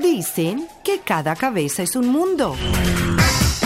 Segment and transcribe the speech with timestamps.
[0.00, 2.54] Dicen que cada cabeza es un mundo.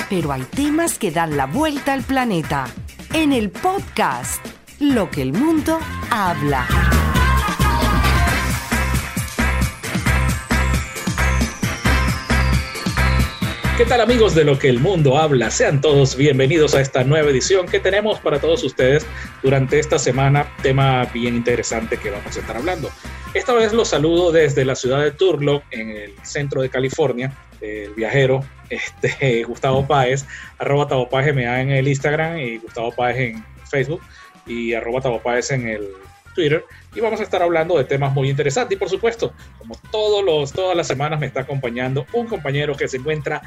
[0.09, 2.67] Pero hay temas que dan la vuelta al planeta.
[3.13, 4.43] En el podcast,
[4.81, 5.79] Lo que el mundo
[6.11, 6.67] habla.
[13.83, 15.51] ¿Qué tal amigos de lo que el mundo habla?
[15.51, 19.05] Sean todos bienvenidos a esta nueva edición que tenemos para todos ustedes
[19.43, 22.91] durante esta semana, tema bien interesante que vamos a estar hablando.
[23.35, 27.93] Esta vez los saludo desde la ciudad de Turlock, en el centro de California, el
[27.95, 30.27] viajero este, Gustavo Páez,
[30.59, 34.01] arroba Tavo Páez MA en el Instagram y Gustavo Páez en Facebook
[34.47, 35.89] y arroba Tavo Páez en el
[36.35, 36.65] Twitter
[36.95, 38.77] y vamos a estar hablando de temas muy interesantes.
[38.77, 42.89] Y por supuesto, como todos los, todas las semanas me está acompañando un compañero que
[42.89, 43.43] se encuentra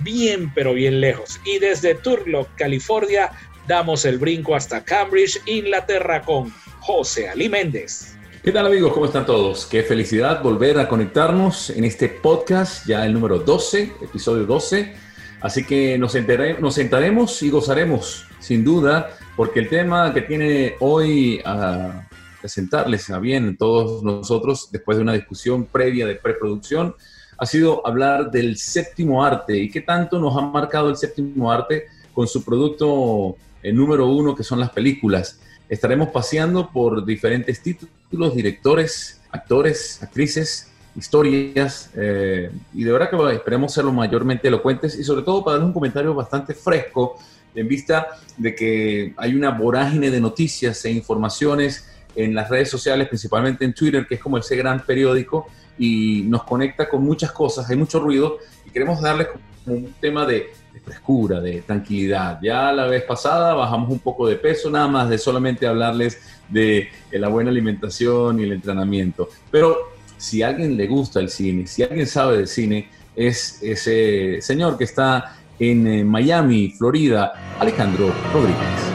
[0.00, 1.40] bien, pero bien lejos.
[1.44, 3.30] Y desde Turlock, California,
[3.66, 8.16] damos el brinco hasta Cambridge, Inglaterra, con José Ali Méndez.
[8.42, 8.92] ¿Qué tal amigos?
[8.94, 9.66] ¿Cómo están todos?
[9.66, 14.94] Qué felicidad volver a conectarnos en este podcast, ya el número 12, episodio 12.
[15.42, 16.16] Así que nos,
[16.58, 22.06] nos sentaremos y gozaremos, sin duda, porque el tema que tiene hoy a
[22.40, 26.94] presentarles a bien todos nosotros, después de una discusión previa de preproducción,
[27.38, 31.86] ha sido hablar del séptimo arte y qué tanto nos ha marcado el séptimo arte
[32.12, 35.40] con su producto el número uno, que son las películas.
[35.68, 43.72] Estaremos paseando por diferentes títulos, directores, actores, actrices, historias, eh, y de verdad que esperemos
[43.72, 47.16] ser lo mayormente elocuentes y sobre todo para dar un comentario bastante fresco
[47.54, 51.88] en vista de que hay una vorágine de noticias e informaciones
[52.24, 55.46] en las redes sociales, principalmente en Twitter, que es como ese gran periódico
[55.78, 60.26] y nos conecta con muchas cosas, hay mucho ruido y queremos darles como un tema
[60.26, 60.50] de,
[60.84, 62.38] frescura, de tranquilidad.
[62.42, 66.88] Ya la vez pasada bajamos un poco de peso, nada más de solamente hablarles de,
[67.12, 69.28] la buena alimentación y el entrenamiento.
[69.50, 74.38] Pero si a alguien le gusta el cine, si alguien sabe de cine, es ese
[74.40, 78.89] señor que está en eh, Miami, Florida, Alejandro Rodríguez.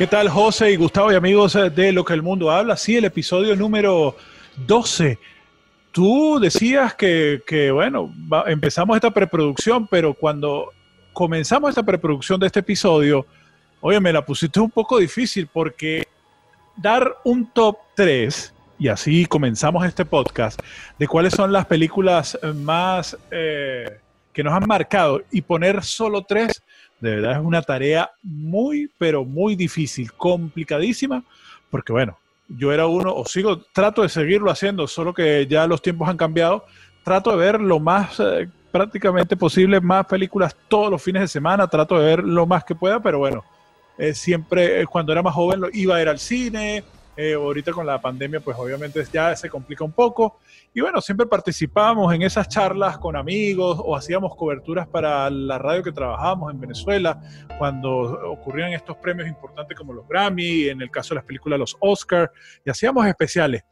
[0.00, 2.74] ¿Qué tal, José y Gustavo y amigos de Lo que el mundo habla?
[2.78, 4.16] Sí, el episodio número
[4.66, 5.18] 12.
[5.92, 8.10] Tú decías que, bueno,
[8.46, 10.72] empezamos esta preproducción, pero cuando
[11.12, 13.26] comenzamos esta preproducción de este episodio,
[13.82, 16.08] oye, me la pusiste un poco difícil porque
[16.78, 20.58] dar un top 3, y así comenzamos este podcast,
[20.98, 23.98] de cuáles son las películas más eh,
[24.32, 26.62] que nos han marcado y poner solo tres,
[27.00, 31.24] de verdad es una tarea muy, pero muy difícil, complicadísima,
[31.70, 32.18] porque bueno,
[32.48, 36.16] yo era uno, o sigo, trato de seguirlo haciendo, solo que ya los tiempos han
[36.16, 36.64] cambiado,
[37.04, 41.68] trato de ver lo más eh, prácticamente posible, más películas todos los fines de semana,
[41.68, 43.44] trato de ver lo más que pueda, pero bueno,
[43.98, 46.84] eh, siempre eh, cuando era más joven iba a ir al cine,
[47.16, 50.38] ahorita con la pandemia pues obviamente ya se complica un poco,
[50.72, 55.82] y bueno, siempre participábamos en esas charlas con amigos o hacíamos coberturas para la radio
[55.82, 57.20] que trabajábamos en Venezuela
[57.58, 57.90] cuando
[58.30, 62.30] ocurrían estos premios importantes como los Grammy, en el caso de las películas los Oscar,
[62.64, 63.62] y hacíamos especiales.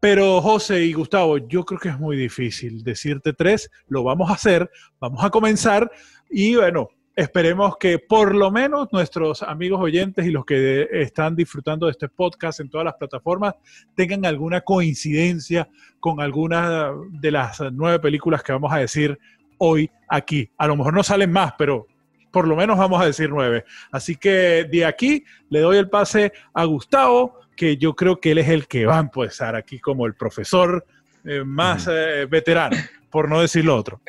[0.00, 4.34] Pero José y Gustavo, yo creo que es muy difícil decirte tres, lo vamos a
[4.34, 4.70] hacer,
[5.00, 5.90] vamos a comenzar
[6.28, 11.86] y bueno, Esperemos que por lo menos nuestros amigos oyentes y los que están disfrutando
[11.86, 13.54] de este podcast en todas las plataformas
[13.94, 15.68] tengan alguna coincidencia
[16.00, 19.16] con alguna de las nueve películas que vamos a decir
[19.58, 20.50] hoy aquí.
[20.58, 21.86] A lo mejor no salen más, pero
[22.32, 23.64] por lo menos vamos a decir nueve.
[23.92, 28.38] Así que de aquí le doy el pase a Gustavo, que yo creo que él
[28.38, 30.84] es el que va a empezar aquí como el profesor
[31.24, 32.76] eh, más eh, veterano,
[33.08, 34.00] por no decir lo otro.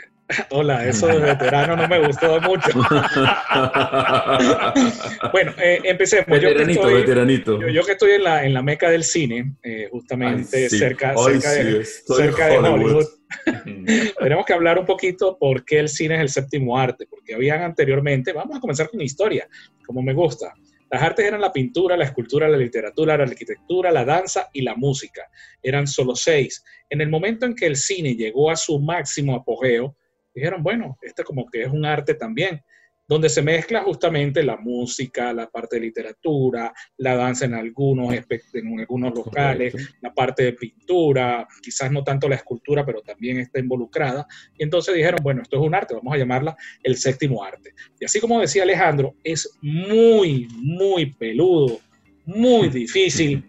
[0.50, 2.72] Hola, eso de veterano no me gustó mucho.
[5.32, 6.26] bueno, eh, empecemos.
[6.28, 7.68] Veteranito, yo que estoy, veteranito.
[7.68, 11.86] Yo, que estoy en la, en la meca del cine, eh, justamente cerca, cerca, de,
[11.86, 13.06] cerca de Hollywood,
[14.20, 17.62] tenemos que hablar un poquito por qué el cine es el séptimo arte, porque habían
[17.62, 19.48] anteriormente, vamos a comenzar con historia,
[19.86, 20.56] como me gusta.
[20.90, 24.76] Las artes eran la pintura, la escultura, la literatura, la arquitectura, la danza y la
[24.76, 25.22] música.
[25.62, 26.64] Eran solo seis.
[26.90, 29.96] En el momento en que el cine llegó a su máximo apogeo,
[30.36, 32.62] dijeron, bueno, este como que es un arte también,
[33.08, 38.80] donde se mezcla justamente la música, la parte de literatura, la danza en algunos, en
[38.80, 44.26] algunos locales, la parte de pintura, quizás no tanto la escultura, pero también está involucrada.
[44.58, 47.74] Y entonces dijeron, bueno, esto es un arte, vamos a llamarla el séptimo arte.
[48.00, 51.80] Y así como decía Alejandro, es muy, muy peludo,
[52.26, 53.44] muy difícil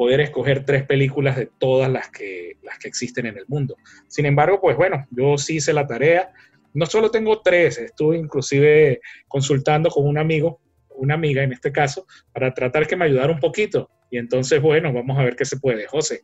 [0.00, 3.76] poder escoger tres películas de todas las que, las que existen en el mundo.
[4.08, 6.32] Sin embargo, pues bueno, yo sí hice la tarea.
[6.72, 10.58] No solo tengo tres, estuve inclusive consultando con un amigo,
[10.96, 13.90] una amiga en este caso, para tratar que me ayudara un poquito.
[14.10, 15.86] Y entonces, bueno, vamos a ver qué se puede.
[15.86, 16.22] José.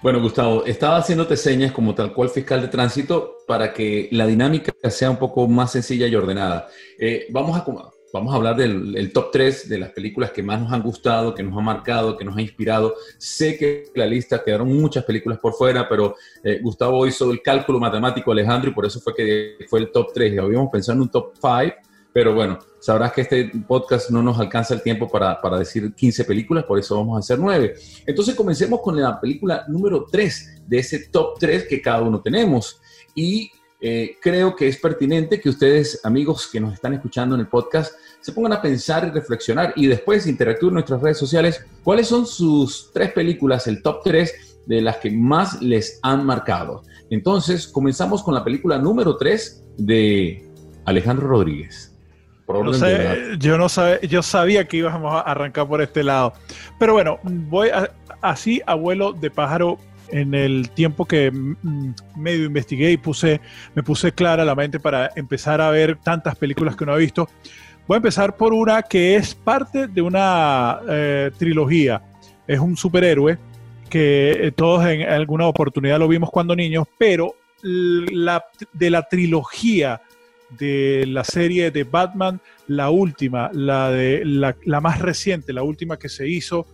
[0.00, 4.72] Bueno, Gustavo, estaba haciéndote señas como tal cual fiscal de tránsito para que la dinámica
[4.88, 6.68] sea un poco más sencilla y ordenada.
[6.96, 7.64] Eh, vamos, a,
[8.12, 11.42] vamos a hablar del top 3 de las películas que más nos han gustado, que
[11.42, 12.94] nos han marcado, que nos han inspirado.
[13.18, 17.78] Sé que la lista quedaron muchas películas por fuera, pero eh, Gustavo hizo el cálculo
[17.78, 20.38] matemático, Alejandro, y por eso fue que fue el top 3.
[20.38, 24.74] Habíamos pensado en un top 5 pero bueno, sabrás que este podcast no nos alcanza
[24.74, 27.74] el tiempo para, para, decir 15 películas, por eso vamos a hacer 9.
[28.06, 32.80] Entonces comencemos con la película número 3 de ese top 3 que cada uno tenemos.
[33.14, 37.46] Y eh, creo que es pertinente que ustedes, amigos que nos están escuchando en el
[37.48, 41.64] podcast, se pongan a pensar y reflexionar y después interactúen en nuestras redes sociales.
[41.82, 46.82] ¿Cuáles son sus tres películas, el top 3 de las que más les han marcado?
[47.08, 50.46] Entonces, comenzamos con la película número 3 de
[50.84, 51.90] Alejandro Rodríguez
[53.38, 53.66] yo no
[54.02, 56.32] yo sabía que íbamos a arrancar por este lado.
[56.78, 57.70] Pero bueno, voy
[58.20, 59.78] así, abuelo de pájaro,
[60.12, 63.40] en el tiempo que mm, medio investigué y puse,
[63.74, 67.28] me puse clara la mente para empezar a ver tantas películas que no he visto.
[67.86, 72.02] Voy a empezar por una que es parte de una eh, trilogía.
[72.46, 73.38] Es un superhéroe
[73.88, 80.00] que eh, todos en alguna oportunidad lo vimos cuando niños, pero la, de la trilogía
[80.50, 86.08] de la serie de Batman, la última, la, de, la, más reciente, la última que
[86.08, 86.66] se hizo,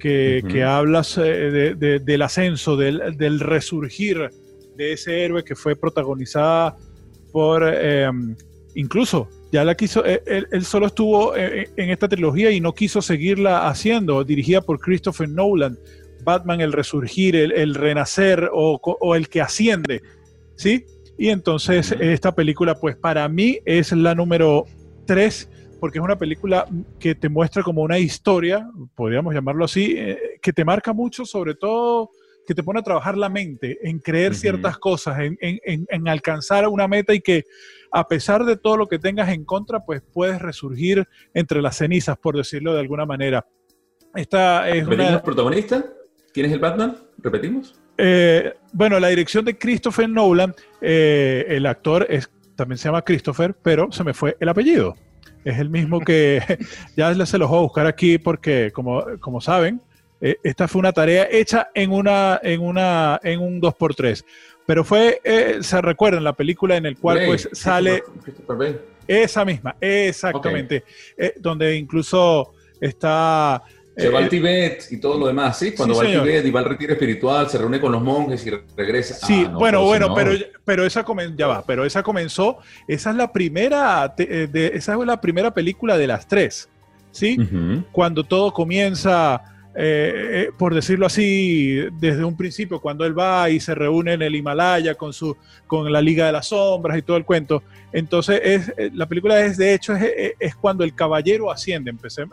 [0.00, 4.30] que, habla eh, del ascenso, del, resurgir
[4.76, 6.76] de ese héroe que fue protagonizada
[7.32, 8.34] por, em,
[8.74, 13.02] incluso, ya la quiso, eh, él, solo estuvo eh, en, esta trilogía y no quiso
[13.02, 15.78] seguirla haciendo, dirigida por Christopher Nolan,
[16.24, 20.02] Batman, el resurgir, el, renacer o, o el que asciende,
[20.56, 20.84] ¿sí?
[21.16, 24.64] Y entonces esta película, pues para mí es la número
[25.06, 25.48] 3,
[25.80, 26.66] porque es una película
[26.98, 31.54] que te muestra como una historia, podríamos llamarlo así, eh, que te marca mucho, sobre
[31.54, 32.10] todo
[32.46, 36.66] que te pone a trabajar la mente, en creer ciertas cosas, en, en, en, alcanzar
[36.68, 37.44] una meta y que
[37.92, 42.16] a pesar de todo lo que tengas en contra, pues puedes resurgir entre las cenizas,
[42.16, 43.46] por decirlo de alguna manera.
[44.14, 45.10] Esta es una...
[45.10, 45.84] el protagonista?
[46.32, 46.96] ¿Quién es el Batman?
[47.18, 47.78] ¿Repetimos?
[47.98, 53.54] Eh, bueno, la dirección de Christopher Nolan, eh, el actor es, también se llama Christopher,
[53.62, 54.96] pero se me fue el apellido.
[55.44, 56.42] Es el mismo que
[56.96, 59.80] ya se los voy a buscar aquí porque, como, como saben,
[60.20, 64.24] eh, esta fue una tarea hecha en, una, en, una, en un 2x3.
[64.66, 65.20] Pero fue,
[65.62, 68.04] se recuerdan, la película en el cual pues sale...
[69.08, 70.84] Esa misma, exactamente.
[71.40, 73.60] donde incluso está
[73.96, 75.72] se va al eh, Tibet y todo lo demás, ¿sí?
[75.72, 78.50] Cuando va al Tibet y va al retiro espiritual, se reúne con los monjes y
[78.76, 79.26] regresa.
[79.26, 80.32] Sí, ah, bueno, bueno, pero,
[80.64, 81.04] pero esa
[81.36, 85.52] ya va, pero esa comenzó, esa es la primera, eh, de, esa es la primera
[85.52, 86.68] película de las tres,
[87.10, 87.36] ¿sí?
[87.92, 89.42] Cuando todo comienza
[89.72, 94.22] eh, eh, por decirlo así, desde un principio, cuando él va y se reúne en
[94.22, 95.36] el Himalaya con, su,
[95.66, 97.62] con la Liga de las Sombras y todo el cuento.
[97.92, 101.90] Entonces, es, eh, la película es, de hecho, es, cuando el caballero asciende.
[101.90, 102.24] Empecé,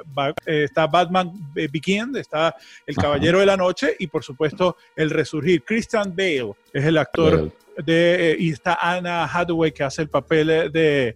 [0.45, 2.55] está Batman Begins, está
[2.85, 5.63] el Caballero de la Noche y, por supuesto, el resurgir.
[5.63, 11.15] Christian Bale es el actor de, y está Anna Hathaway que hace el papel de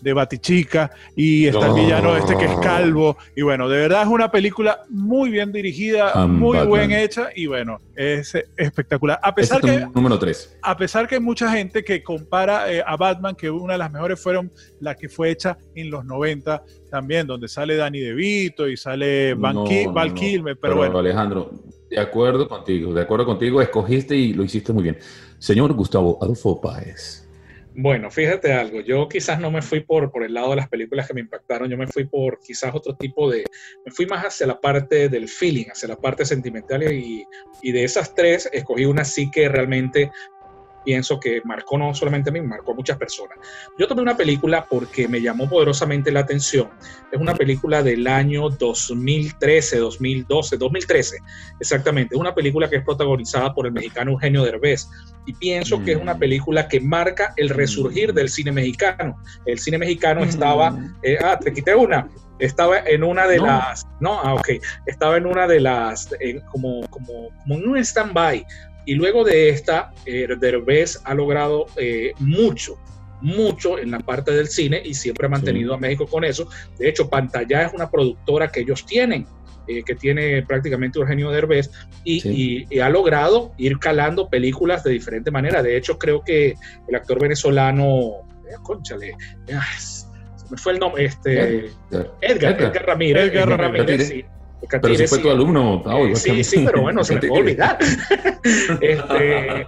[0.00, 4.08] de Batichica y está el villano este que es calvo y bueno, de verdad es
[4.08, 9.18] una película muy bien dirigida, muy bien hecha y bueno, es espectacular.
[9.22, 10.58] A pesar que número 3.
[10.62, 13.92] A pesar que hay mucha gente que compara eh, a Batman que una de las
[13.92, 14.50] mejores fueron
[14.80, 19.56] la que fue hecha en los 90 también, donde sale Danny DeVito y sale Van
[19.92, 20.98] Val Kilmer, pero, pero bueno.
[20.98, 21.50] Alejandro,
[21.90, 24.98] de acuerdo contigo, de acuerdo contigo, escogiste y lo hiciste muy bien.
[25.38, 27.27] Señor Gustavo Adolfo Páez.
[27.80, 31.06] Bueno, fíjate algo, yo quizás no me fui por, por el lado de las películas
[31.06, 33.44] que me impactaron, yo me fui por quizás otro tipo de,
[33.86, 37.24] me fui más hacia la parte del feeling, hacia la parte sentimental y,
[37.62, 40.10] y de esas tres escogí una sí que realmente
[40.88, 43.36] pienso que marcó no solamente a mí, marcó a muchas personas.
[43.78, 46.70] Yo tomé una película porque me llamó poderosamente la atención.
[47.12, 51.18] Es una película del año 2013, 2012, 2013,
[51.60, 52.14] exactamente.
[52.14, 54.88] Es una película que es protagonizada por el mexicano Eugenio Derbez.
[55.26, 56.20] Y pienso que es una mm.
[56.20, 59.22] película que marca el resurgir del cine mexicano.
[59.44, 60.96] El cine mexicano estaba, mm.
[61.02, 64.52] eh, ah, te quité una, estaba en una de las, no, ah, ok,
[64.86, 66.08] estaba en una de las,
[66.50, 68.46] como, como, como en un stand-by,
[68.88, 72.78] y luego de esta, eh, Derbez ha logrado eh, mucho,
[73.20, 76.48] mucho en la parte del cine y siempre ha mantenido a México con eso.
[76.78, 79.26] De hecho, Pantalla es una productora que ellos tienen,
[79.66, 81.70] eh, que tiene prácticamente Eugenio Derbez,
[82.02, 85.62] y, y, ha logrado ir calando películas de diferente manera.
[85.62, 86.54] De hecho, creo que
[86.88, 89.14] el actor venezolano, eh, conchale,
[90.50, 91.66] me fue el nombre, este,
[92.22, 94.24] Edgar, Edgar, Ramírez, Edgar Ramírez,
[94.68, 97.78] Pero si fue tu alumno, eh, sí, sí, pero bueno, se me puede olvidar.
[98.80, 99.66] este,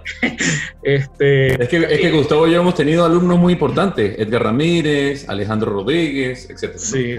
[0.83, 4.43] este, es, que, es que eh, Gustavo y yo hemos tenido alumnos muy importantes, Edgar
[4.43, 6.77] Ramírez, Alejandro Rodríguez, etc.
[6.77, 7.15] Sí,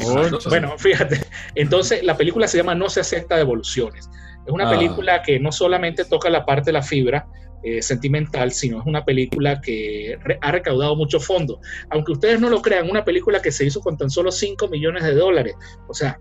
[0.49, 1.21] bueno, fíjate,
[1.55, 4.09] entonces la película se llama No se acepta devoluciones.
[4.47, 4.71] Es una ah.
[4.71, 7.27] película que no solamente toca la parte de la fibra,
[7.65, 11.61] eh, sentimental, sino es una película que ha recaudado mucho fondo.
[11.91, 15.05] Aunque ustedes no lo crean, una película que se hizo con tan solo 5 millones
[15.05, 15.55] de dólares.
[15.87, 16.19] O sea,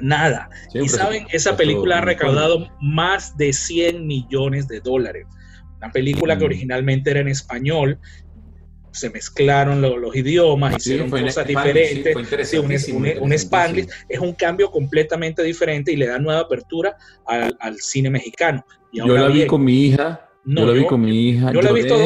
[0.00, 0.50] nada.
[0.72, 5.26] y saben, esa película ha recaudado más de 100 millones de dólares.
[5.78, 6.46] Una película que mm.
[6.46, 7.98] originalmente era en español,
[8.92, 12.14] se mezclaron los idiomas, hicieron cosas diferentes,
[12.54, 12.66] un,
[13.20, 16.96] un, es un cambio completamente diferente y le da nueva apertura
[17.26, 18.64] al, cine mexicano.
[18.92, 21.52] Yo la vi con mi hija yo la vi con mi hija.
[21.52, 21.96] Yo la, he visto,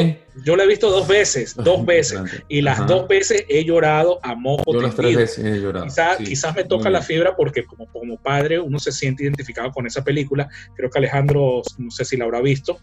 [0.43, 2.21] yo la he visto dos veces, dos veces.
[2.47, 4.73] Y las dos veces he llorado a mojo.
[4.73, 5.87] Yo las tres veces he llorado.
[6.19, 10.03] quizás me toca la fibra porque como, como padre uno se siente identificado con esa
[10.03, 10.47] película.
[10.75, 12.79] Creo que Alejandro, no sé si la habrá visto.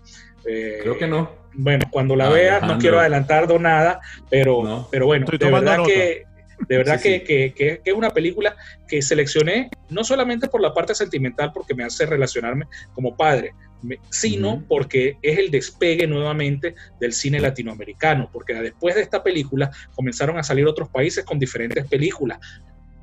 [0.47, 1.31] Eh, Creo que no.
[1.55, 6.25] Bueno, cuando la vea, no quiero adelantar nada, pero, pero bueno, de verdad que
[6.69, 8.57] de verdad que, Que, que, es una película
[8.89, 13.53] que seleccioné no solamente por la parte sentimental, porque me hace relacionarme como padre,
[14.11, 20.38] sino porque es el despegue nuevamente del cine latinoamericano, porque después de esta película comenzaron
[20.38, 22.38] a salir otros países con diferentes películas.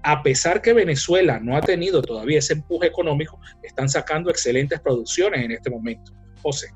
[0.01, 5.43] A pesar que Venezuela no ha tenido todavía ese empuje económico, están sacando excelentes producciones
[5.43, 6.11] en este momento.
[6.41, 6.67] José.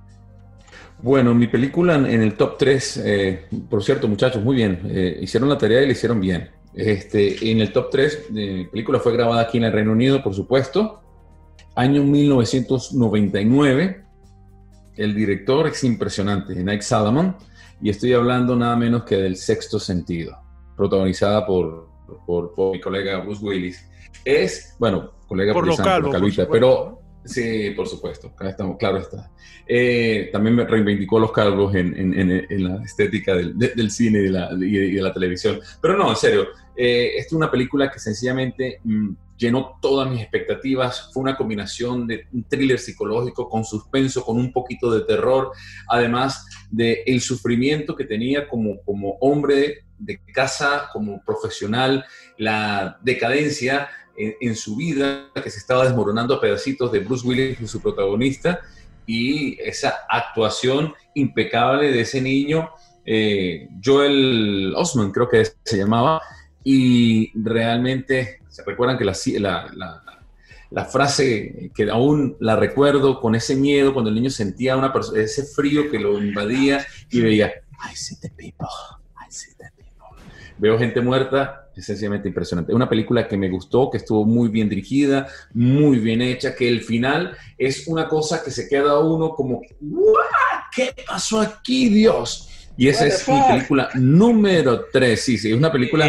[1.00, 5.48] Bueno, mi película en el top 3, eh, por cierto, muchachos, muy bien, eh, hicieron
[5.50, 6.50] la tarea y la hicieron bien.
[6.74, 10.34] Este, en el top 3, mi película fue grabada aquí en el Reino Unido, por
[10.34, 11.04] supuesto,
[11.78, 14.04] Año 1999.
[14.96, 17.38] El director es impresionante, Nick Salomon,
[17.80, 20.36] y estoy hablando nada menos que del Sexto Sentido,
[20.76, 21.88] protagonizada por,
[22.26, 23.88] por, mi colega Bruce Willis.
[24.26, 26.04] Es, bueno, colega por local,
[26.52, 29.30] pero sí, por supuesto, estamos, claro está.
[29.68, 34.24] Eh, también me reivindicó los calvos en, en, en, la estética del, del cine y
[34.24, 35.60] de, la, y de, la, televisión.
[35.80, 40.22] Pero no, en serio, eh, esta es una película que sencillamente mm, llenó todas mis
[40.22, 41.10] expectativas.
[41.14, 45.52] Fue una combinación de un thriller psicológico con suspenso, con un poquito de terror,
[45.88, 52.06] además de el sufrimiento que tenía como, como hombre de casa, como profesional,
[52.38, 57.68] la decadencia en, su vida que se estaba desmoronando a pedacitos de Bruce Willis y
[57.68, 58.62] su protagonista
[59.06, 62.70] y esa actuación impecable de ese niño,
[63.06, 66.22] eh, Joel Osman creo que se llamaba,
[66.70, 69.14] y realmente ¿Se recuerdan que la,
[70.72, 75.44] la, frase que aún la recuerdo con ese miedo cuando el niño sentía una ese
[75.44, 77.54] frío que lo invadía y veía,
[77.88, 78.66] I see the people,
[79.16, 80.08] I see the people.
[80.58, 82.74] Veo gente muerta, es sencillamente impresionante.
[82.74, 86.82] Una película que me gustó, que estuvo muy bien dirigida, muy bien hecha, que el
[86.82, 89.62] final es una cosa que se queda uno como,
[90.76, 92.50] ¿qué pasó aquí, Dios?
[92.78, 95.20] Y esa es mi película número 3.
[95.20, 96.08] Sí, sí, es una película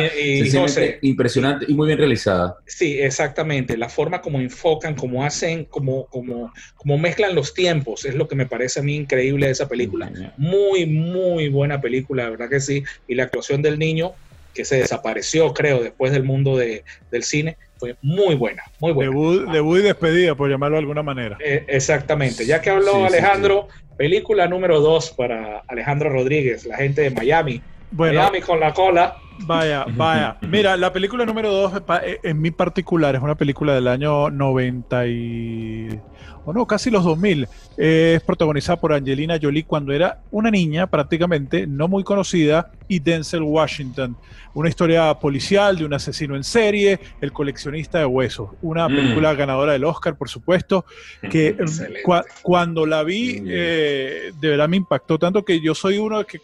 [1.01, 2.59] impresionante y muy bien realizada.
[2.67, 3.77] Sí, exactamente.
[3.77, 8.37] La forma como enfocan, como hacen, como, como, como mezclan los tiempos, es lo que
[8.37, 10.13] me parece a mí increíble de esa película.
[10.37, 12.85] Muy, muy buena película, la verdad que sí.
[13.07, 14.13] Y la actuación del niño,
[14.55, 19.13] que se desapareció, creo, después del mundo de, del cine, fue muy buena, muy buena.
[19.53, 21.39] Debut, y despedida, por llamarlo de alguna manera.
[21.45, 22.45] Eh, exactamente.
[22.45, 27.61] Ya que habló Alejandro, Película número dos para Alejandro Rodríguez, la gente de Miami.
[27.91, 29.17] Miami con la cola.
[29.41, 30.37] Vaya, vaya.
[30.43, 35.07] Mira, la película número dos, eh, en mi particular, es una película del año 90
[35.09, 36.01] y...
[36.49, 37.47] o no, casi los 2000.
[37.77, 43.43] es protagonizada por Angelina Jolie cuando era una niña prácticamente, no muy conocida, y Denzel
[43.43, 44.17] Washington.
[44.55, 48.51] Una historia policial de un asesino en serie, El coleccionista de huesos.
[48.63, 48.97] Una mm.
[48.97, 50.87] película ganadora del Oscar, por supuesto,
[51.31, 51.55] que
[52.43, 56.41] cuando la vi, eh, de verdad me impactó tanto que yo soy uno que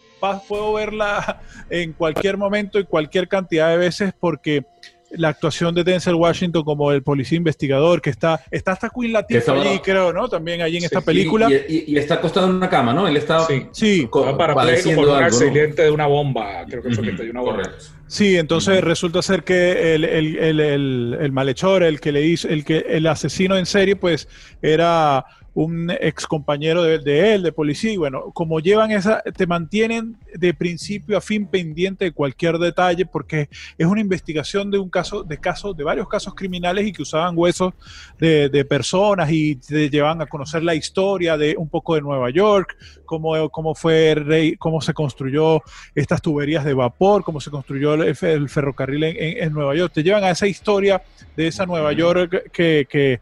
[0.47, 4.65] puedo verla en cualquier momento y cualquier cantidad de veces porque
[5.11, 9.53] la actuación de Denzel Washington como el policía investigador, que está, está hasta Queen Latifah
[9.53, 10.27] allí, creo, ¿no?
[10.27, 11.49] También allí en esta película.
[11.49, 13.07] Y, está acostado en una cama, ¿no?
[13.07, 14.09] Él está sí, sí.
[14.37, 17.63] para por un accidente de una bomba, creo que fue que una bomba.
[18.07, 22.63] Sí, entonces resulta ser que el, el, el, el, malhechor, el que le hizo, el
[22.63, 24.27] que el asesino en serie, pues
[24.61, 30.17] era un ex compañero de, él, de policía, y bueno, como llevan esa, te mantienen
[30.33, 33.47] de principio a fin pendiente de cualquier detalle, porque
[33.77, 37.37] es una investigación de un caso, de casos, de varios casos criminales y que usaban
[37.37, 37.73] huesos
[38.19, 42.75] de, personas y te llevan a conocer la historia de un poco de Nueva York,
[43.05, 45.61] cómo, cómo fue rey, cómo se construyó
[45.93, 49.93] estas tuberías de vapor, cómo se construyó el, ferrocarril en, Nueva York.
[49.93, 51.01] Te llevan a esa historia
[51.37, 53.21] de esa Nueva York que, que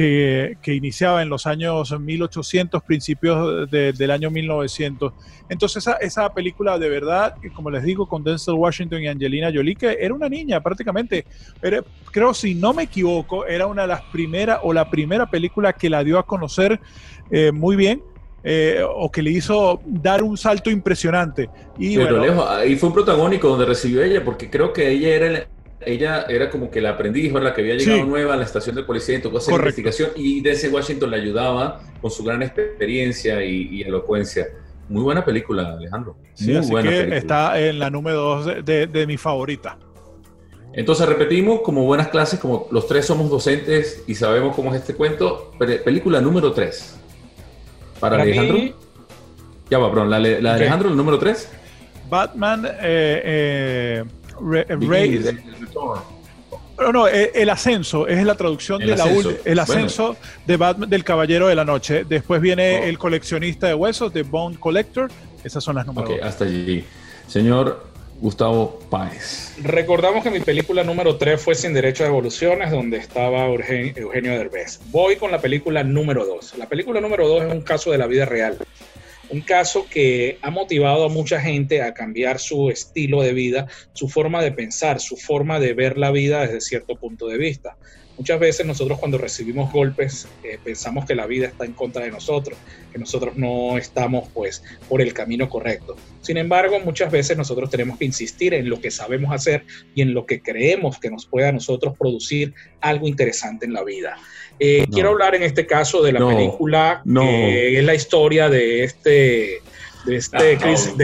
[0.00, 5.12] que, iniciaba en los años 1800, principios del año 1900.
[5.48, 9.74] Entonces esa, esa, película de verdad, como les digo, con Denzel Washington y Angelina Jolie,
[9.74, 11.26] que era una niña prácticamente,
[12.12, 15.90] creo si no me equivoco, era una de las primeras o la primera película que
[15.90, 16.80] la dio a conocer
[17.30, 18.02] eh, muy bien.
[18.42, 21.50] Eh, o que le hizo dar un salto impresionante.
[21.78, 25.46] Y Pero lejos, ahí fue un protagónico donde recibió ella, porque creo que ella era
[25.84, 28.82] ella era como que la aprendiz, la que había llegado nueva a la estación de
[28.82, 33.82] policía y tocó hacer investigación y DC Washington le ayudaba con su gran experiencia y,
[33.82, 34.48] elocuencia.
[34.88, 36.16] Muy buena película, Alejandro.
[36.34, 39.78] Sí, así que está en la número dos de, mi favorita.
[40.72, 44.94] Entonces repetimos, como buenas clases, como los tres somos docentes y sabemos cómo es este
[44.94, 46.96] cuento, película número tres.
[47.98, 48.58] Para, Alejandro.
[49.68, 51.50] Ya va, perdón, la, de Alejandro, el número tres.
[52.08, 54.04] Batman, eh, eh
[56.78, 59.06] no, no, eh, el, ascenso es la traducción de la
[59.44, 60.16] el ascenso
[60.46, 62.04] de del Caballero de la Noche.
[62.04, 62.84] Después viene oh.
[62.84, 65.10] el coleccionista de huesos, de Bone Collector.
[65.44, 66.10] Esas son las números.
[66.10, 66.84] Ok, hasta allí.
[67.26, 67.86] Señor
[68.20, 69.54] Gustavo Páez.
[69.62, 74.32] Recordamos que mi película número 3 fue Sin Derecho a Evoluciones, donde estaba Eugenio, Eugenio
[74.32, 74.80] Derbez.
[74.90, 76.58] Voy con la película número 2.
[76.58, 78.58] La película número 2 es un caso de la vida real
[79.30, 84.08] un caso que ha motivado a mucha gente a cambiar su estilo de vida, su
[84.08, 87.76] forma de pensar, su forma de ver la vida desde cierto punto de vista.
[88.20, 92.10] Muchas veces nosotros cuando recibimos golpes eh, pensamos que la vida está en contra de
[92.10, 92.58] nosotros,
[92.92, 95.96] que nosotros no estamos pues por el camino correcto.
[96.20, 100.12] Sin embargo, muchas veces nosotros tenemos que insistir en lo que sabemos hacer y en
[100.12, 104.18] lo que creemos que nos pueda a nosotros producir algo interesante en la vida.
[104.62, 109.62] Eh, quiero hablar en este caso de la película, que es la historia de este,
[110.04, 110.96] de, este ah, Chris,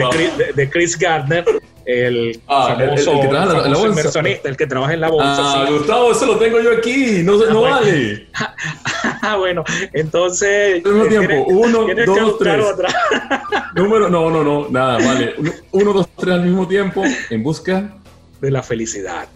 [0.55, 1.43] de, Chris, Gardner,
[1.83, 3.87] el ah, famoso, el, que trabaja en la, bolsa.
[3.87, 5.63] inversionista, el que trabaja en la bolsa.
[5.63, 8.27] Ah, Gustavo, eso lo tengo yo aquí, no, no vale.
[9.21, 10.85] Ah, bueno, entonces.
[10.85, 12.65] Al mismo tiempo, uno, dos, tres.
[13.75, 15.35] Número, no, no, no, nada, vale.
[15.71, 17.97] Uno, dos, tres al mismo tiempo, en busca
[18.39, 19.27] de la felicidad.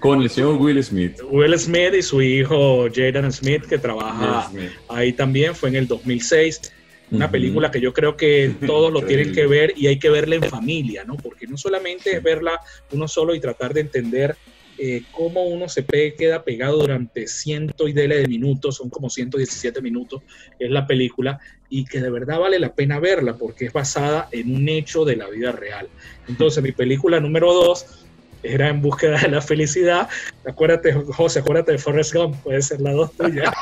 [0.00, 1.20] Con el señor Will Smith.
[1.30, 4.50] Will Smith y su hijo Jaden Smith, que trabaja
[4.88, 6.72] ahí también, fue en el 2006.
[7.10, 10.34] Una película que yo creo que todos lo tienen que ver y hay que verla
[10.34, 11.16] en familia, ¿no?
[11.16, 12.60] Porque no solamente es verla
[12.92, 14.36] uno solo y tratar de entender
[14.78, 19.80] eh, cómo uno se queda pegado durante ciento y dele de minutos, son como 117
[19.80, 20.22] minutos,
[20.58, 21.38] es la película,
[21.70, 25.16] y que de verdad vale la pena verla porque es basada en un hecho de
[25.16, 25.88] la vida real.
[26.28, 28.05] Entonces, mi película número dos
[28.42, 30.08] era en búsqueda de la felicidad.
[30.46, 33.52] Acuérdate, José, acuérdate de Forrest Gump, puede ser la dos tuya.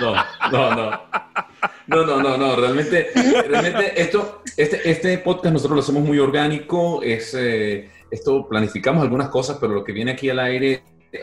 [0.00, 0.12] No,
[0.50, 1.00] no, no, no.
[1.86, 3.08] No, no, no, Realmente,
[3.48, 7.02] realmente esto, este, este podcast nosotros lo hacemos muy orgánico.
[7.02, 10.82] Es, eh, esto planificamos algunas cosas, pero lo que viene aquí al aire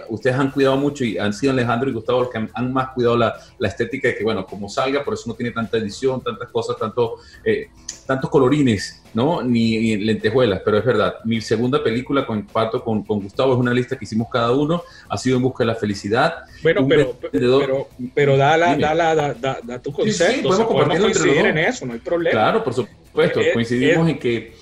[0.10, 3.18] ustedes han cuidado mucho y han sido Alejandro y Gustavo los que han, más cuidado
[3.18, 6.50] la, la, estética de que, bueno, como salga, por eso no tiene tanta edición, tantas
[6.50, 7.70] cosas, tanto, eh,
[8.10, 9.44] tantos colorines, ¿no?
[9.44, 11.18] Ni, lentejuelas, pero es verdad.
[11.26, 15.16] Mi segunda película, comparto con, con Gustavo, es una lista que hicimos cada uno, ha
[15.16, 16.38] sido En Busca de la Felicidad.
[16.64, 21.86] Bueno, pero, pero, pero, da, la, da, da, tu concepto, sí, podemos, coincidir en eso,
[21.86, 22.32] no hay problema.
[22.32, 24.54] Claro, por supuesto, eh, coincidimos eh, en que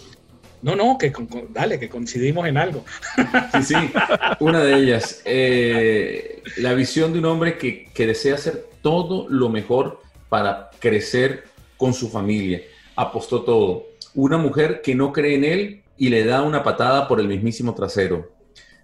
[0.61, 1.13] no, no, que
[1.51, 2.83] dale, que coincidimos en algo.
[3.53, 3.75] Sí, sí,
[4.41, 5.21] una de ellas.
[5.23, 11.45] Eh, la visión de un hombre que, que, desea hacer todo lo mejor para crecer
[11.77, 12.61] con su familia.
[12.97, 13.85] Apostó todo.
[14.13, 17.73] Una mujer que no cree en él y le da una patada por el mismísimo
[17.73, 18.29] trasero.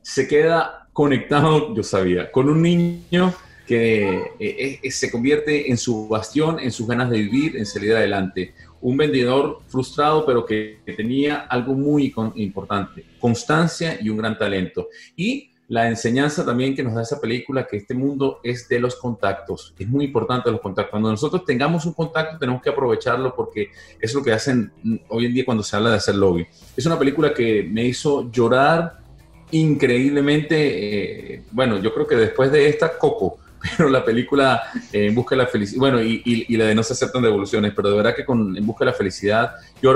[0.02, 3.34] Se queda conectado, yo sabía, con un niño
[3.68, 7.94] que eh, eh, se convierte en su bastión, en sus ganas de vivir, en salir
[7.94, 14.90] adelante un vendedor frustrado, pero que, tenía algo muy importante, constancia y un gran talento.
[15.16, 18.96] Y la enseñanza también que nos da esa película, que este mundo es de los
[18.96, 20.92] contactos, es muy importante los contactos.
[20.92, 24.72] Cuando nosotros tengamos un contacto tenemos que aprovecharlo porque es lo que hacen
[25.10, 26.46] hoy en día cuando se habla de hacer lobby.
[26.76, 29.04] Es una película que me hizo llorar
[29.52, 33.38] increíblemente, eh, bueno, yo creo que después de esta, Coco,
[33.78, 36.94] pero la película eh, En Busca de la Felicidad, bueno, y, la de No se
[36.94, 39.54] aceptan devoluciones, pero de verdad que con En Busca de la Felicidad,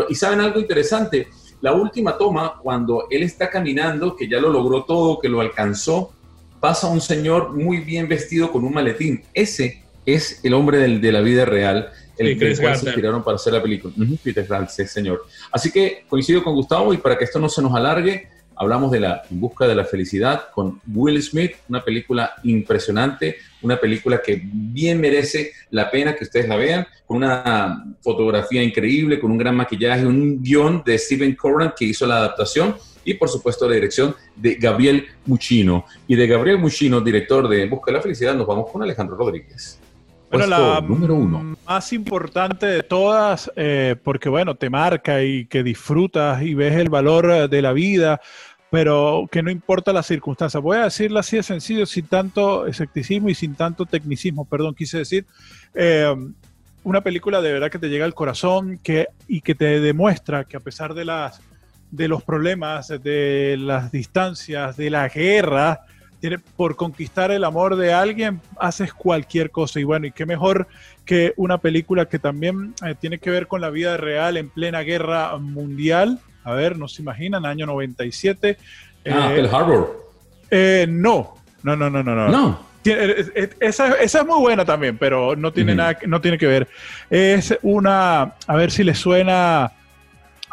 [0.10, 1.28] Y saben algo interesante,
[1.62, 6.12] la última toma, cuando él está caminando, que ya lo logró todo, que lo alcanzó,
[6.60, 9.24] pasa un señor muy bien vestido con un maletín.
[9.34, 13.62] Ese es el hombre de la vida real, el que se inspiraron para hacer la
[13.62, 13.94] película.
[14.24, 15.26] Peter sí, señor.
[15.52, 19.00] Así que coincido con Gustavo y para que esto no se nos alargue, hablamos de
[19.00, 24.42] la En Busca de la Felicidad con Will Smith, una película impresionante, una película que
[24.44, 29.56] bien merece la pena que ustedes la vean, con una fotografía increíble, con un gran
[29.56, 34.16] maquillaje, un guion de Steven Corran que hizo la adaptación y por supuesto la dirección
[34.36, 35.86] de Gabriel Muchino.
[36.08, 39.80] Y de Gabriel Muchino, director de Busca de la Felicidad, nos vamos con Alejandro Rodríguez.
[40.30, 41.56] Bueno, la número uno.
[41.66, 46.90] más importante de todas, eh, porque bueno, te marca y que disfrutas y ves el
[46.90, 48.20] valor de la vida,
[48.70, 50.62] pero que no importa las circunstancias.
[50.62, 55.00] Voy a decirlo así de sencillo, sin tanto escepticismo y sin tanto tecnicismo, perdón, quise
[55.00, 55.26] decir.
[55.74, 56.14] Eh,
[56.84, 60.58] una película de verdad que te llega al corazón que, y que te demuestra que
[60.58, 61.42] a pesar de, las,
[61.92, 65.82] de los problemas, de las distancias, de la guerra,
[66.56, 69.80] por conquistar el amor de alguien haces cualquier cosa.
[69.80, 70.68] Y bueno, y qué mejor
[71.06, 74.82] que una película que también eh, tiene que ver con la vida real en plena
[74.82, 76.20] guerra mundial.
[76.44, 78.58] A ver, no se imaginan, año 97.
[79.10, 80.12] Ah, el Harbor.
[80.50, 82.30] Eh, no, no, no, no, no.
[82.30, 82.68] No.
[82.86, 86.68] Eh, esa, esa, es muy buena también, pero no tiene nada, no tiene que ver.
[87.10, 89.74] Es una, a ver si le suena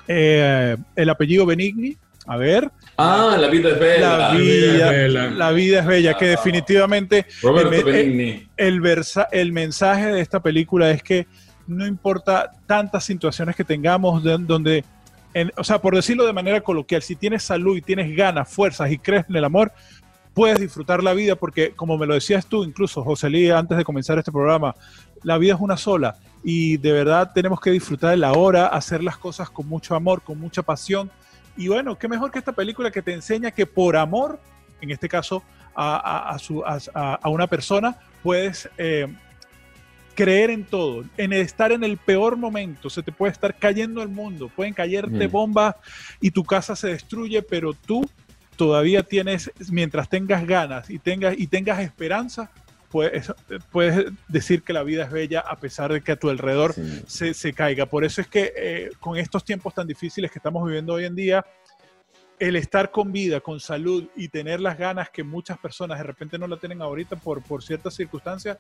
[0.07, 1.97] el apellido Benigni.
[2.27, 2.71] A ver.
[2.97, 4.19] Ah, la vida es bella.
[4.19, 6.15] La vida, es bella.
[6.15, 6.31] que ah.
[6.31, 7.27] definitivamente
[8.57, 8.83] el,
[9.33, 11.27] el, mensaje de esta película es que
[11.67, 14.85] no importa tantas situaciones que tengamos donde,
[15.57, 18.99] o sea, por decirlo de manera coloquial, si tienes salud y tienes ganas, fuerzas y
[18.99, 19.73] crees en el amor,
[20.33, 23.85] puedes disfrutar la vida porque, como me lo decías tú, incluso José Lí, antes de
[23.85, 24.75] comenzar este programa,
[25.23, 29.03] la vida es una sola y de verdad tenemos que disfrutar de la hora, hacer
[29.03, 31.11] las cosas con mucho amor, con mucha pasión
[31.57, 34.41] y bueno, qué mejor que esta película que te enseña que por amor,
[34.81, 35.43] en este caso
[35.75, 36.39] a,
[37.25, 39.07] una persona, puedes eh,
[40.15, 44.09] creer en todo, en estar en el peor momento, se te puede estar cayendo el
[44.09, 45.77] mundo, pueden caerte bombas
[46.21, 48.09] y tu casa se destruye, pero tú
[48.57, 52.51] todavía tienes, mientras tengas ganas y tengas, y tengas esperanza,
[52.95, 53.33] puedes,
[53.73, 56.77] puedes decir que la vida es bella a pesar de que a tu alrededor
[57.09, 57.87] se, caiga.
[57.87, 61.17] Por eso es que eh, con estos tiempos tan difíciles que estamos viviendo hoy en
[61.17, 61.45] día,
[62.39, 66.39] el estar con vida, con salud y tener las ganas que muchas personas de repente
[66.39, 68.59] no la tienen ahorita por, por ciertas circunstancias,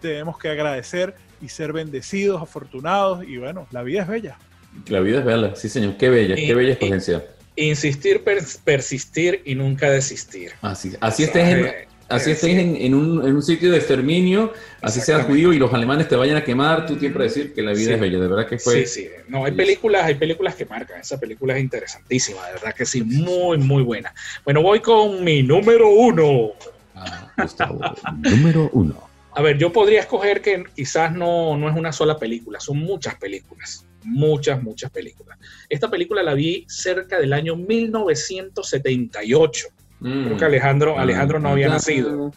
[0.00, 4.38] tenemos que agradecer y ser bendecidos, afortunados y bueno, la vida es bella.
[4.86, 7.24] La vida es bella, sí señor, qué bella, qué bella experiencia.
[7.56, 8.22] Insistir,
[8.62, 10.52] persistir y nunca desistir.
[10.62, 15.58] Así, así estés en, Así estés en, un, sitio de exterminio, así sea judío y
[15.58, 18.28] los alemanes te vayan a quemar, tú siempre decir que la vida es bella, de
[18.28, 18.86] verdad que fue.
[18.86, 22.74] Sí, sí, no, hay películas, hay películas que marcan, esa película es interesantísima, de verdad
[22.74, 24.14] que sí, muy, muy buena.
[24.44, 26.52] Bueno, voy con mi número uno.
[26.94, 27.80] Ah, Gustavo,
[28.22, 29.10] número uno.
[29.32, 33.16] A ver, yo podría escoger que quizás no, no es una sola película, son muchas
[33.16, 35.38] películas, muchas, muchas películas.
[35.68, 40.36] Esta película la vi cerca del año 1978 Creo mm.
[40.36, 42.32] que Alejandro, Alejandro no había nacido.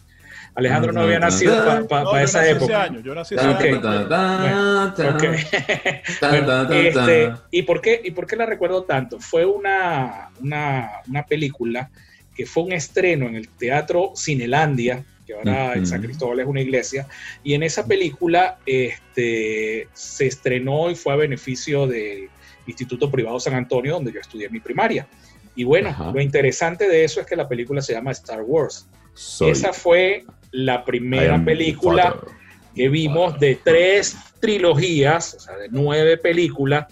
[0.54, 2.90] Alejandro no había nacido para esa época.
[3.02, 3.34] Yo nací
[6.70, 9.20] ese ¿y, por qué, ¿Y por qué la recuerdo tanto?
[9.20, 11.90] Fue una, una, una, película
[12.34, 16.60] que fue un estreno en el Teatro Cinelandia, que ahora en San Cristóbal es una
[16.60, 17.06] iglesia,
[17.44, 22.28] y en esa película este, se estrenó y fue a beneficio del
[22.66, 25.06] Instituto Privado San Antonio, donde yo estudié mi primaria.
[25.54, 28.88] Y bueno, lo interesante de eso es que la película se llama Star Wars.
[29.40, 32.16] Esa fue la primera película
[32.74, 36.86] que vimos de tres trilogías, o sea, de nueve películas,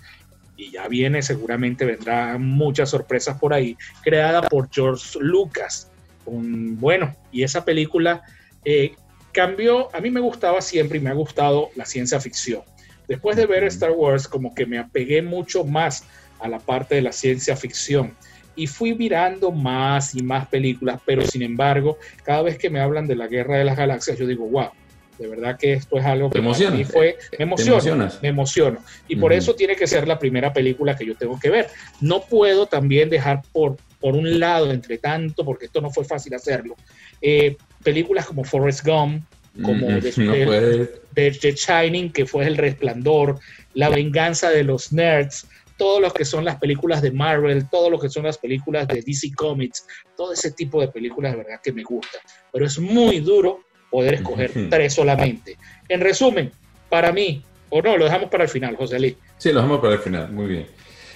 [0.57, 5.90] y ya viene, seguramente vendrán muchas sorpresas por ahí, creada por George Lucas.
[6.27, 8.23] bueno, y esa película
[8.64, 8.97] eh,
[9.33, 12.62] cambió, a mí me gustaba siempre y me ha gustado la ciencia ficción.
[13.07, 16.05] Después de ver Star Wars, como que me apegué mucho más
[16.40, 18.14] a la parte de la ciencia ficción
[18.59, 23.07] y fui mirando más y más películas, pero sin embargo, cada vez que me hablan
[23.07, 24.71] de la guerra de las galaxias, yo digo, wow,
[25.16, 28.81] de verdad que esto es algo que a mí fue, me emociona, me emociono.
[29.07, 31.68] Y por eso tiene que ser la primera película que yo tengo que ver.
[32.01, 36.35] No puedo también dejar por, por un lado, entre tanto, porque esto no fue fácil
[36.35, 36.75] hacerlo,
[37.23, 39.23] eh, películas como Forrest Gump,
[39.62, 39.87] como
[41.14, 43.38] The Shining, que fue El Resplandor,
[43.75, 45.47] La Venganza de los Nerds,
[45.79, 49.01] todo lo que son las películas de Marvel, todo lo que son las películas de
[49.01, 49.87] DC Comics,
[50.17, 52.21] todo ese tipo de películas de verdad que me gustan.
[52.53, 53.61] Pero es muy duro
[53.91, 55.57] poder escoger tres solamente.
[55.88, 56.51] En resumen,
[56.91, 59.14] para mí, o no, lo dejamos para el final, José Luis.
[59.38, 60.67] Sí, lo dejamos para el final, muy bien.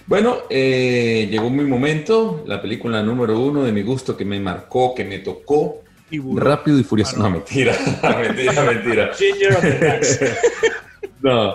[0.06, 4.94] Bueno, eh, llegó mi momento, la película número uno de mi gusto que me marcó,
[4.94, 5.82] que me tocó,
[6.34, 7.16] Rápido y Furioso.
[7.16, 7.74] No, mentira,
[8.20, 9.12] mentira, mentira.
[11.22, 11.54] no,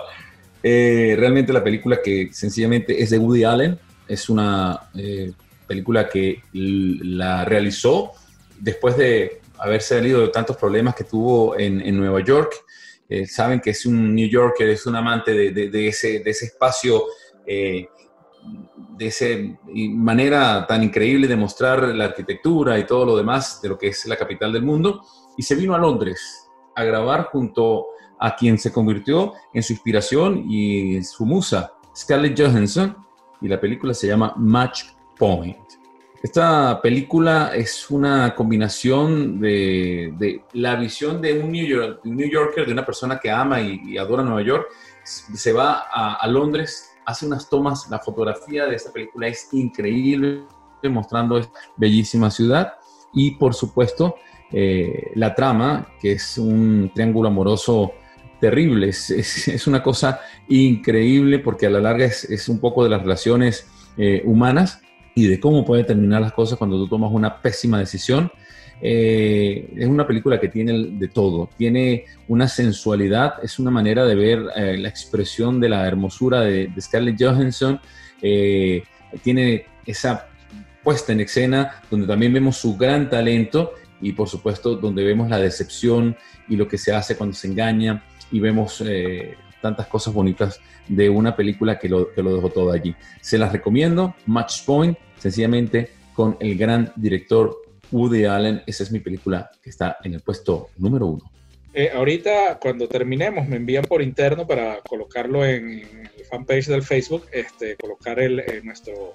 [0.62, 5.32] eh, realmente la película que sencillamente es de Woody Allen, es una eh,
[5.66, 8.12] película que la realizó
[8.58, 12.52] después de haber salido de tantos problemas que tuvo en, Nueva York.
[13.08, 17.04] Eh, saben que es un New Yorker, es un amante de, ese, de ese, espacio,
[17.46, 17.88] de
[18.98, 19.26] esa
[19.90, 24.06] manera tan increíble de mostrar la arquitectura y todo lo demás de lo que es
[24.06, 25.02] la capital del mundo.
[25.36, 27.86] Y se vino a Londres a grabar junto
[28.18, 32.96] a quien se convirtió en su inspiración y su musa, Scarlett Johansson,
[33.40, 34.84] y la película se llama Match
[35.16, 35.56] Point.
[36.22, 43.20] Esta película es una combinación de, la visión de un, New, Yorker, de una persona
[43.20, 44.66] que ama y, adora Nueva York,
[45.04, 50.42] se va a, Londres, hace unas tomas, la fotografía de esta película es increíble,
[50.82, 52.74] mostrando esta bellísima ciudad
[53.12, 54.16] y por supuesto
[54.50, 57.92] eh, la trama, que es un triángulo amoroso
[58.40, 63.66] terrible, es, una cosa increíble porque a la larga es, un poco de las relaciones
[63.96, 64.80] eh, humanas
[65.14, 68.30] y de cómo puede terminar las cosas cuando tú tomas una pésima decisión.
[68.80, 74.14] Eh, es una película que tiene de todo, tiene una sensualidad, es una manera de
[74.14, 77.80] ver eh, la expresión de la hermosura de, Scarlett Johansson,
[79.22, 80.28] tiene esa
[80.82, 85.38] puesta en escena donde también vemos su gran talento y por supuesto donde vemos la
[85.38, 86.16] decepción
[86.48, 91.08] y lo que se hace cuando se engaña y vemos eh, tantas cosas bonitas de
[91.08, 92.94] una película que lo, que lo dejó todo allí.
[93.20, 97.56] Se las recomiendo, Match Point, sencillamente con el gran director
[97.90, 98.62] Woody Allen.
[98.66, 101.30] Esa es mi película que está en el puesto número uno.
[101.74, 105.80] Eh, ahorita, cuando terminemos, me envían por interno para colocarlo en,
[106.16, 109.12] el fanpage del Facebook, este, colocar el, nuestro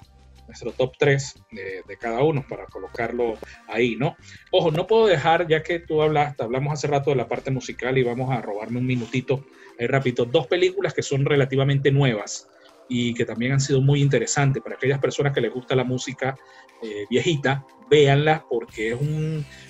[0.47, 4.15] nuestro top 3 de, cada uno para colocarlo ahí, ¿no?
[4.51, 7.97] Ojo, no puedo dejar, ya que tú hablaste, hablamos hace rato de la parte musical
[7.97, 9.45] y vamos a robarme un minutito
[9.79, 12.49] ahí rápido, dos películas que son relativamente nuevas
[12.89, 14.62] y que también han sido muy interesantes.
[14.62, 16.36] Para aquellas personas que les gusta la música
[16.82, 18.98] eh, viejita, véanla porque es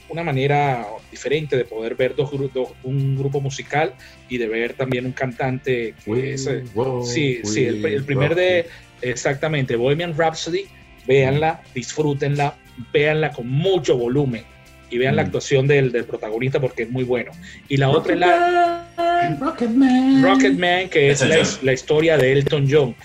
[0.09, 3.95] una manera diferente de poder ver dos, grupos, un grupo musical
[4.29, 6.63] y de ver también un cantante que es, eh,
[7.03, 8.67] sí, sí, el primer de
[9.01, 10.65] Exactamente, Bohemian Rhapsody,
[11.05, 12.57] véanla, disfrútenla,
[12.93, 14.52] véanla con mucho volumen
[14.93, 15.25] y vean la mm.
[15.25, 17.31] actuación del, protagonista porque es muy bueno.
[17.67, 22.95] Y la otra es la Rocketman, Rocketman que es la, historia de Elton John.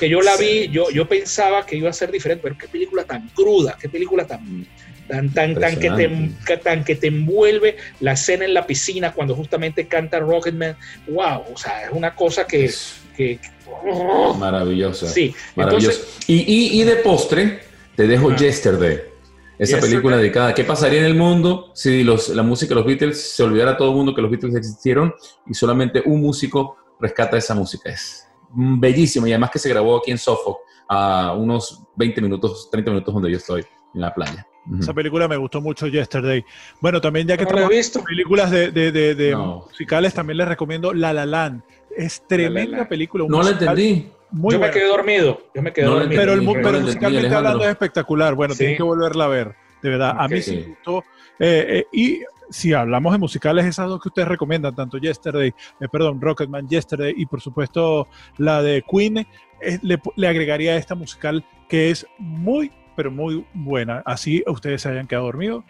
[0.00, 3.04] que yo la vi, yo, yo pensaba que iba a ser diferente, pero qué película
[3.04, 4.66] tan cruda, qué película tan,
[5.06, 9.36] tan, tan, tan, que te, tan que te envuelve la escena en la piscina cuando
[9.36, 10.76] justamente canta Rocketman.
[11.06, 12.68] Wow, o sea, es una cosa que,
[13.16, 13.38] que,
[14.38, 15.08] Maravillosa.
[15.08, 15.34] Sí,
[16.26, 17.60] y, de postre,
[17.94, 19.11] te dejo Yesterday.
[19.62, 23.34] Esa película dedicada qué pasaría en el mundo si los, la música de los Beatles
[23.34, 25.14] se olvidara a todo el mundo que los Beatles existieron
[25.46, 27.90] y solamente un músico rescata esa música.
[27.90, 32.90] Es bellísimo y además que se grabó aquí en Suffolk a unos 20 minutos, 30
[32.90, 34.46] minutos donde yo estoy, en la playa.
[34.78, 36.44] Esa película me gustó mucho Yesterday.
[36.80, 38.02] Bueno, también ya que estamos visto.
[38.04, 41.62] películas de, musicales, también les recomiendo La La Land.
[41.96, 43.24] Es tremenda película.
[43.28, 44.08] No la entendí.
[44.32, 45.40] yo me quedé dormido.
[45.54, 46.20] Yo me quedé dormido.
[46.20, 48.34] Pero, el, pero musicalmente hablando es espectacular.
[48.34, 49.54] Bueno, tienes que volverla a ver.
[49.82, 51.04] De verdad, a mí sí me gustó.
[51.38, 55.88] Eh, eh, y si hablamos de musicales, esas dos que ustedes recomiendan, tanto Yesterday, eh,
[55.90, 58.06] perdón, Rocketman, Yesterday y por supuesto
[58.38, 59.26] la de Queen,
[59.82, 64.02] le, le, agregaría esta musical que es muy, pero muy buena.
[64.04, 65.64] Así ustedes se hayan quedado dormidos,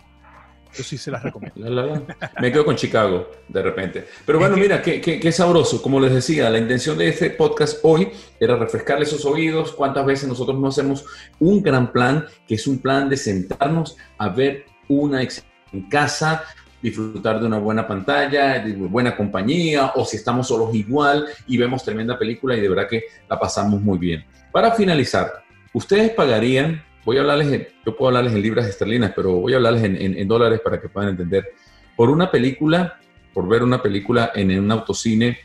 [0.74, 2.06] yo sí se las recomiendo.
[2.40, 4.06] Me quedo con Chicago de repente.
[4.24, 5.82] Pero bueno, mira, qué, qué, sabroso.
[5.82, 9.72] Como les decía, la intención de este podcast hoy era refrescarles sus oídos.
[9.72, 11.04] ¿Cuántas veces nosotros no hacemos
[11.38, 16.44] un gran plan, que es un plan de sentarnos a ver una en casa,
[16.80, 21.84] disfrutar de una buena pantalla, de buena compañía, o si estamos solos igual y vemos
[21.84, 24.24] tremenda película y de verdad que la pasamos muy bien.
[24.50, 29.52] Para finalizar, ¿ustedes pagarían voy a hablarles, yo puedo hablarles en libras esterlinas, pero voy
[29.52, 31.52] a hablarles en, dólares para que puedan entender.
[31.96, 33.00] Por una película,
[33.32, 35.38] por ver una película en un autocine,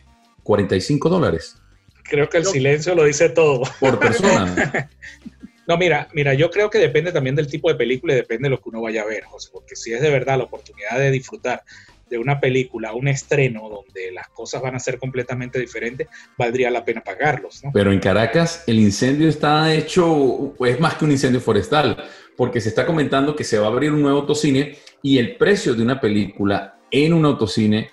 [0.44, 1.58] 45 dólares.
[2.04, 3.64] Creo que el silencio lo dice todo.
[3.80, 4.90] Por persona.
[5.68, 8.52] no, mira, mira, yo creo que depende también del tipo de película y depende de
[8.52, 11.12] lo que uno vaya a ver, José, porque si es de verdad la oportunidad de
[11.12, 11.64] disfrutar
[12.10, 16.84] de una película, un estreno donde las cosas van a ser completamente diferentes, valdría la
[16.86, 17.62] pena pagarlos.
[17.74, 22.04] Pero en Caracas el incendio está hecho, es más que un incendio forestal,
[22.36, 25.74] porque se está comentando que se va a abrir un nuevo autocine y el precio
[25.74, 27.90] de una película en un autocine,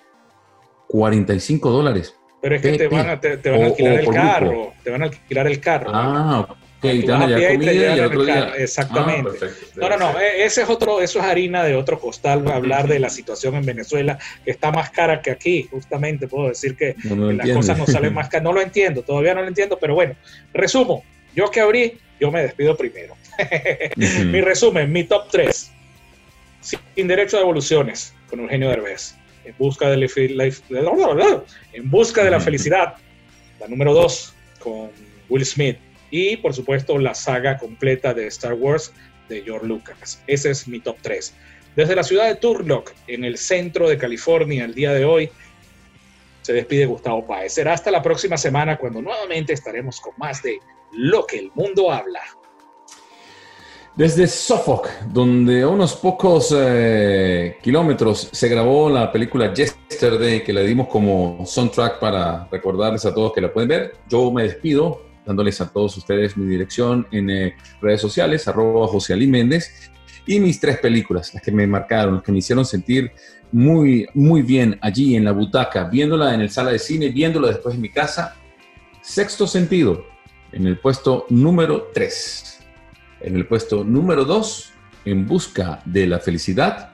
[0.88, 2.14] 45 dólares.
[2.40, 5.90] Pero es que te van, a, alquilar el carro, te van a alquilar el carro.
[5.92, 6.56] Ah,
[6.92, 8.54] y te van a comida y, el otro día...
[8.56, 9.38] Exactamente.
[9.42, 12.88] Ah, no, no, no, e, ese es otro, eso es harina de otro costal, hablar
[12.88, 16.94] de la situación en Venezuela, que está más cara que aquí, justamente, puedo decir que,
[17.04, 18.44] las cosas no salen más caras.
[18.44, 20.14] No lo entiendo, todavía no lo entiendo, pero bueno,
[20.52, 23.16] resumo, yo que abrí, yo me despido primero.
[23.96, 25.72] mi resumen, mi top 3.
[26.94, 29.16] Sin derecho a evoluciones, con Eugenio Derbez.
[29.44, 30.06] En busca de la,
[31.72, 32.94] en busca de la felicidad.
[33.60, 34.90] La número 2, con
[35.28, 35.76] Will Smith.
[36.16, 38.92] Y por supuesto, la saga completa de Star Wars
[39.28, 40.22] de George Lucas.
[40.28, 41.34] Ese es mi top 3.
[41.74, 45.28] Desde la ciudad de Turlock, en el centro de California, el día de hoy,
[46.40, 47.54] se despide Gustavo Paez.
[47.54, 50.60] Será hasta la próxima semana cuando nuevamente estaremos con más de
[50.92, 52.20] Lo que el mundo habla.
[53.96, 60.64] Desde Suffolk, donde a unos pocos eh, kilómetros se grabó la película Yesterday, que le
[60.64, 63.96] dimos como soundtrack para recordarles a todos que la pueden ver.
[64.08, 69.14] Yo me despido dándoles a todos ustedes mi dirección en eh, redes sociales, arroba José
[69.14, 69.90] Ali Méndez,
[70.26, 73.12] y mis tres películas, las que me marcaron, las que me hicieron sentir
[73.52, 77.74] muy, muy bien allí en la butaca, viéndola en el sala de cine, viéndola después
[77.74, 78.36] en mi casa.
[79.02, 80.06] Sexto sentido,
[80.54, 82.60] en el puesto número 3.
[83.20, 84.70] En el puesto número 2,
[85.06, 86.92] En busca de la felicidad.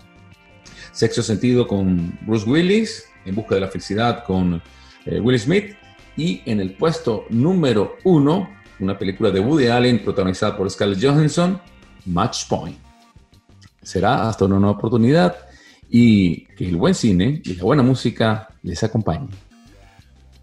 [0.90, 3.06] Sexto sentido con Bruce Willis.
[3.24, 4.60] En busca de la felicidad con
[5.06, 5.76] eh, Will Smith.
[6.20, 8.48] Y en el puesto número 1,
[8.80, 11.58] una película de Woody Allen protagonizada por Scarlett Johansson,
[12.04, 12.76] Match Point.
[13.80, 15.34] Será hasta una nueva oportunidad
[15.88, 19.30] y que el buen cine y la buena música les acompañen.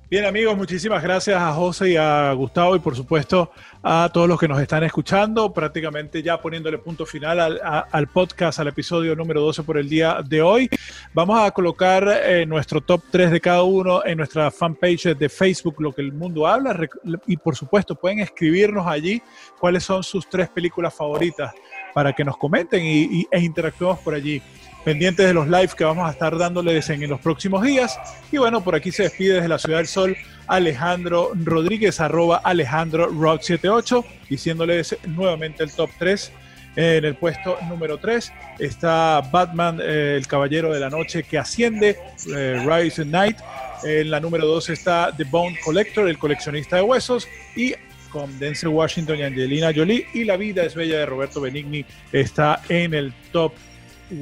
[0.09, 3.51] Bien amigos, muchísimas gracias a José y a Gustavo y por supuesto
[3.83, 7.59] a todos los que nos están escuchando, prácticamente ya poniéndole punto final
[7.91, 10.69] al, podcast, al episodio número 12 por el día de hoy.
[11.13, 15.75] Vamos a colocar eh, nuestro top 3 de cada uno en nuestra fanpage de Facebook,
[15.81, 16.87] Lo que el mundo habla,
[17.25, 19.21] y por supuesto pueden escribirnos allí
[19.59, 21.53] cuáles son sus tres películas favoritas
[21.93, 24.41] para que nos comenten y, e interactuemos por allí
[24.87, 27.99] pendientes de los lives que vamos a estar dándoles en, los próximos días.
[28.31, 30.15] Y bueno, por aquí se despide desde la Ciudad del Sol
[30.47, 36.31] Alejandro Rodríguez, arroba Alejandro Rock 78, diciéndoles nuevamente el top 3.
[36.77, 41.97] En el puesto número 3 está Batman, eh, el Caballero de la Noche que asciende,
[42.33, 43.39] eh, Rise Night.
[43.83, 47.27] En la número 2 está The Bone Collector, el coleccionista de huesos.
[47.57, 47.73] Y
[48.07, 50.07] con Denzel Washington y Angelina Jolie.
[50.13, 53.51] Y La vida es bella de Roberto Benigni está en el top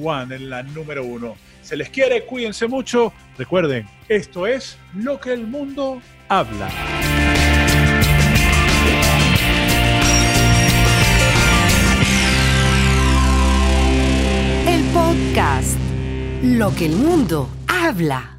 [0.02, 1.36] One, en la número uno.
[1.62, 3.12] Se les quiere, cuídense mucho.
[3.36, 6.70] Recuerden, esto es lo que el mundo habla.
[14.68, 15.76] El podcast,
[16.42, 18.35] lo que el mundo habla.